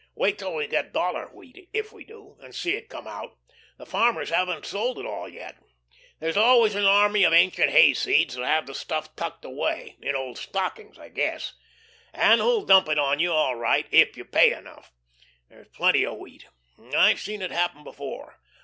"Wait 0.15 0.39
till 0.39 0.55
we 0.55 0.65
get 0.65 0.91
dollar 0.93 1.27
wheat 1.27 1.69
if 1.73 1.91
we 1.93 2.03
do 2.03 2.35
and 2.41 2.55
see 2.55 2.71
it 2.75 2.89
come 2.89 3.05
out. 3.05 3.37
The 3.77 3.85
farmers 3.85 4.31
haven't 4.31 4.65
sold 4.65 4.97
it 4.97 5.05
all 5.05 5.29
yet. 5.29 5.57
There's 6.19 6.35
always 6.37 6.73
an 6.73 6.85
army 6.85 7.23
of 7.23 7.33
ancient 7.33 7.69
hayseeds 7.69 8.33
who 8.33 8.41
have 8.41 8.65
the 8.65 8.73
stuff 8.73 9.15
tucked 9.15 9.45
away 9.45 9.97
in 10.01 10.15
old 10.15 10.39
stockings, 10.39 10.97
I 10.97 11.09
guess 11.09 11.53
and 12.15 12.41
who'll 12.41 12.65
dump 12.65 12.89
it 12.89 12.97
on 12.97 13.19
you 13.19 13.31
all 13.31 13.53
right 13.55 13.85
if 13.91 14.17
you 14.17 14.25
pay 14.25 14.51
enough. 14.53 14.91
There's 15.49 15.67
plenty 15.67 16.03
of 16.03 16.17
wheat. 16.17 16.47
I've 16.97 17.19
seen 17.19 17.43
it 17.43 17.51
happen 17.51 17.83
before. 17.83 18.39